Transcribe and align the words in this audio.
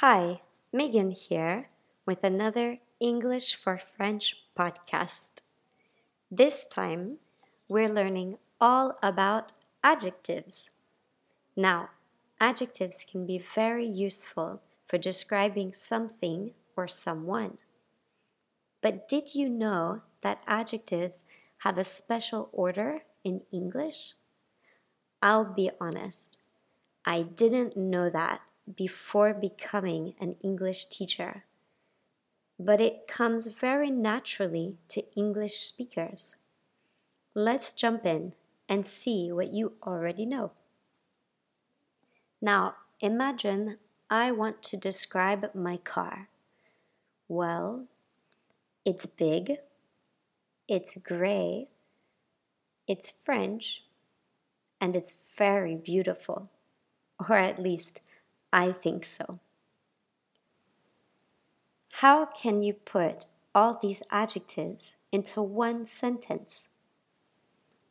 Hi, 0.00 0.40
Megan 0.72 1.10
here 1.10 1.68
with 2.06 2.24
another 2.24 2.78
English 3.00 3.54
for 3.54 3.76
French 3.76 4.34
podcast. 4.58 5.42
This 6.30 6.64
time, 6.64 7.18
we're 7.68 7.86
learning 7.92 8.38
all 8.58 8.96
about 9.02 9.52
adjectives. 9.84 10.70
Now, 11.54 11.90
adjectives 12.40 13.04
can 13.04 13.26
be 13.26 13.36
very 13.36 13.84
useful 13.84 14.62
for 14.86 14.96
describing 14.96 15.74
something 15.74 16.52
or 16.78 16.88
someone. 16.88 17.58
But 18.80 19.06
did 19.06 19.34
you 19.34 19.50
know 19.50 20.00
that 20.22 20.42
adjectives 20.46 21.24
have 21.58 21.76
a 21.76 21.84
special 21.84 22.48
order 22.52 23.02
in 23.22 23.42
English? 23.52 24.14
I'll 25.20 25.44
be 25.44 25.70
honest, 25.78 26.38
I 27.04 27.20
didn't 27.20 27.76
know 27.76 28.08
that 28.08 28.40
before 28.76 29.34
becoming 29.34 30.14
an 30.20 30.36
English 30.42 30.86
teacher, 30.86 31.44
but 32.58 32.80
it 32.80 33.06
comes 33.06 33.48
very 33.48 33.90
naturally 33.90 34.76
to 34.88 35.04
English 35.16 35.58
speakers. 35.58 36.36
Let's 37.34 37.72
jump 37.72 38.04
in 38.04 38.34
and 38.68 38.86
see 38.86 39.32
what 39.32 39.52
you 39.52 39.72
already 39.82 40.26
know. 40.26 40.52
Now, 42.40 42.76
imagine 43.00 43.78
I 44.08 44.30
want 44.30 44.62
to 44.64 44.76
describe 44.76 45.54
my 45.54 45.76
car. 45.76 46.28
Well, 47.28 47.86
it's 48.84 49.06
big, 49.06 49.58
it's 50.66 50.96
gray, 50.96 51.68
it's 52.86 53.10
French, 53.10 53.84
and 54.80 54.96
it's 54.96 55.16
very 55.36 55.76
beautiful. 55.76 56.48
Or 57.28 57.36
at 57.36 57.60
least, 57.60 58.00
I 58.52 58.72
think 58.72 59.04
so. 59.04 59.38
How 61.94 62.24
can 62.24 62.60
you 62.60 62.72
put 62.72 63.26
all 63.54 63.78
these 63.80 64.02
adjectives 64.10 64.96
into 65.12 65.42
one 65.42 65.84
sentence? 65.84 66.68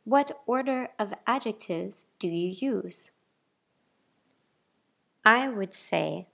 What 0.04 0.40
order 0.46 0.88
of 0.98 1.14
adjectives 1.26 2.06
do 2.18 2.26
you 2.28 2.56
use? 2.58 3.10
I 5.24 5.48
would 5.48 5.74
say, 5.74 6.26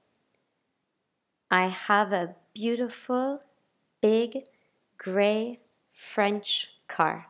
I 1.50 1.66
have 1.68 2.12
a 2.12 2.36
beautiful, 2.54 3.42
big, 4.00 4.46
gray 4.96 5.60
French 5.92 6.78
car. 6.88 7.26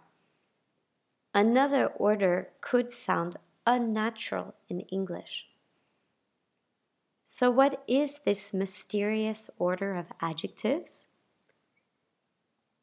Another 1.35 1.87
order 1.87 2.51
could 2.61 2.93
sound 2.93 3.37
unnatural 3.67 4.55
in 4.69 4.81
English. 4.83 5.49
So, 7.29 7.51
what 7.51 7.83
is 7.89 8.21
this 8.21 8.55
mysterious 8.55 9.51
order 9.59 9.97
of 9.97 10.13
adjectives? 10.21 11.09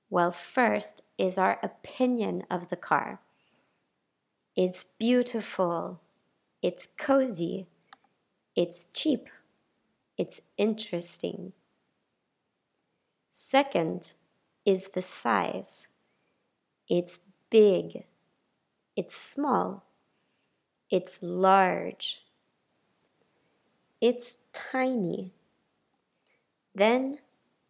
Well, 0.10 0.32
first 0.32 1.02
is 1.18 1.38
our 1.38 1.58
opinion 1.64 2.44
of 2.52 2.68
the 2.68 2.76
car. 2.76 3.22
It's 4.54 4.84
beautiful, 4.84 6.02
it's 6.62 6.86
cozy, 6.98 7.68
it's 8.54 8.88
cheap. 8.94 9.30
It's 10.18 10.42
interesting. 10.58 11.54
Second 13.30 14.12
is 14.66 14.90
the 14.90 15.02
size. 15.02 15.88
It's 16.90 17.20
big. 17.50 18.04
It's 18.96 19.16
small. 19.16 19.86
It's 20.92 21.24
large. 21.24 22.24
It's 24.06 24.36
tiny. 24.52 25.32
Then 26.76 27.20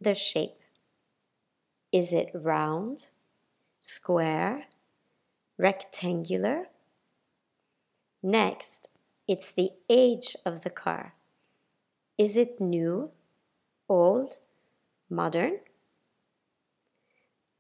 the 0.02 0.16
shape. 0.16 0.58
Is 1.92 2.12
it 2.12 2.32
round, 2.34 3.06
square, 3.80 4.66
rectangular? 5.60 6.70
Next, 8.24 8.90
it's 9.28 9.52
the 9.52 9.74
age 9.88 10.36
of 10.44 10.62
the 10.62 10.72
car. 10.72 11.14
Is 12.18 12.36
it 12.36 12.60
new, 12.60 13.12
old, 13.88 14.40
modern? 15.12 15.60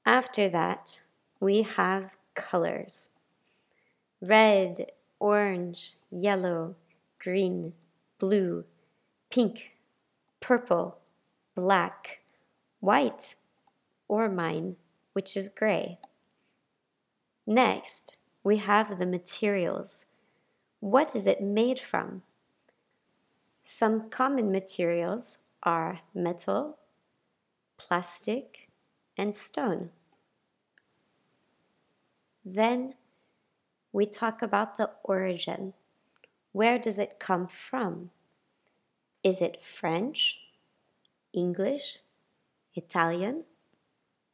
After 0.04 0.50
that, 0.50 1.02
we 1.40 1.62
have 1.62 2.18
colors 2.34 3.10
red, 4.20 4.88
orange, 5.20 5.94
yellow, 6.10 6.74
green, 7.20 7.74
blue, 8.24 8.64
pink, 9.30 9.72
purple, 10.40 11.00
black, 11.56 12.22
white, 12.80 13.36
or 14.08 14.30
mine, 14.30 14.78
which 15.12 15.36
is 15.36 15.50
gray. 15.50 16.00
Next, 17.46 18.16
we 18.42 18.60
have 18.60 18.98
the 18.98 19.06
materials 19.06 20.06
what 20.80 21.14
is 21.14 21.28
it 21.28 21.42
made 21.42 21.80
from? 21.80 22.22
Some 23.62 24.10
common 24.10 24.52
materials 24.52 25.40
are 25.64 26.00
metal, 26.14 26.78
plastic, 27.78 28.70
and 29.18 29.36
stone. 29.36 29.90
Then 32.46 32.96
we 33.94 34.06
talk 34.06 34.42
about 34.42 34.78
the 34.78 34.92
origin. 35.04 35.74
Where 36.54 36.78
does 36.78 37.00
it 37.00 37.20
come 37.20 37.48
from? 37.48 38.12
Is 39.24 39.42
it 39.42 39.60
French, 39.60 40.40
English, 41.34 41.98
Italian, 42.76 43.46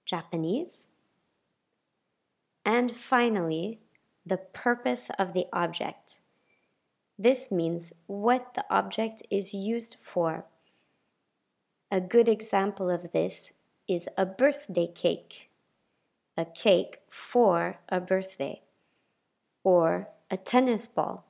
Japanese? 0.06 0.90
And 2.66 2.92
finally, 2.92 3.80
the 4.26 4.38
purpose 4.38 5.10
of 5.18 5.32
the 5.32 5.46
object. 5.54 6.20
This 7.18 7.52
means 7.52 7.94
what 8.06 8.54
the 8.54 8.66
object 8.70 9.24
is 9.32 9.54
used 9.54 9.96
for. 10.02 10.46
A 11.90 12.02
good 12.02 12.28
example 12.28 12.90
of 12.90 13.14
this 13.14 13.54
is 13.88 14.10
a 14.18 14.26
birthday 14.26 14.88
cake, 14.88 15.50
a 16.38 16.44
cake 16.44 17.00
for 17.08 17.80
a 17.88 18.02
birthday, 18.02 18.62
or 19.64 20.10
a 20.30 20.36
tennis 20.36 20.90
ball. 20.90 21.29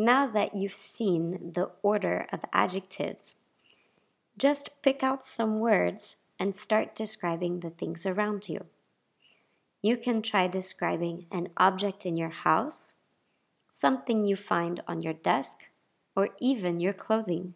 Now 0.00 0.28
that 0.28 0.54
you've 0.54 0.76
seen 0.76 1.50
the 1.54 1.72
order 1.82 2.28
of 2.32 2.44
adjectives, 2.52 3.34
just 4.38 4.70
pick 4.80 5.02
out 5.02 5.24
some 5.24 5.58
words 5.58 6.14
and 6.38 6.54
start 6.54 6.94
describing 6.94 7.58
the 7.58 7.70
things 7.70 8.06
around 8.06 8.48
you. 8.48 8.66
You 9.82 9.96
can 9.96 10.22
try 10.22 10.46
describing 10.46 11.26
an 11.32 11.48
object 11.56 12.06
in 12.06 12.16
your 12.16 12.28
house 12.28 12.94
something 13.68 14.24
you 14.24 14.36
find 14.36 14.82
on 14.86 15.02
your 15.02 15.12
desk, 15.12 15.70
or 16.16 16.28
even 16.40 16.78
your 16.78 16.92
clothing. 16.92 17.54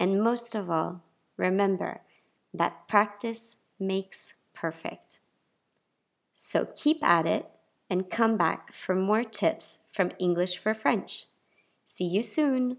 And 0.00 0.20
most 0.22 0.54
of 0.56 0.68
all, 0.68 1.02
remember 1.36 2.00
that 2.52 2.88
practice 2.88 3.56
makes 3.78 4.34
perfect. 4.52 5.20
So 6.32 6.66
keep 6.76 7.04
at 7.04 7.24
it 7.24 7.46
and 7.88 8.10
come 8.10 8.36
back 8.36 8.72
for 8.72 8.94
more 8.94 9.24
tips 9.24 9.78
from 9.90 10.10
English 10.18 10.58
for 10.58 10.74
French. 10.74 11.26
See 11.96 12.04
you 12.04 12.22
soon! 12.22 12.76